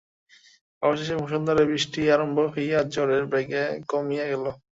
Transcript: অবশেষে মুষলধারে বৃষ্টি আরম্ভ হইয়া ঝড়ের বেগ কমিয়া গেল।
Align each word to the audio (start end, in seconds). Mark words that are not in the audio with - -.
অবশেষে 0.83 1.15
মুষলধারে 1.21 1.63
বৃষ্টি 1.71 2.01
আরম্ভ 2.15 2.37
হইয়া 2.53 2.79
ঝড়ের 2.93 3.23
বেগ 3.31 3.49
কমিয়া 3.89 4.25
গেল। 4.31 4.45